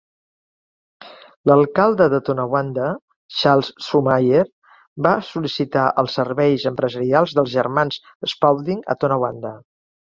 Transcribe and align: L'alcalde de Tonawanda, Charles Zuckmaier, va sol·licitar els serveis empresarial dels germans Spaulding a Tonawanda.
L'alcalde 1.49 2.07
de 2.13 2.19
Tonawanda, 2.29 2.87
Charles 3.41 3.71
Zuckmaier, 3.89 4.43
va 5.09 5.15
sol·licitar 5.31 5.87
els 6.05 6.19
serveis 6.23 6.67
empresarial 6.75 7.33
dels 7.39 7.57
germans 7.61 8.05
Spaulding 8.37 8.87
a 8.97 9.01
Tonawanda. 9.05 9.57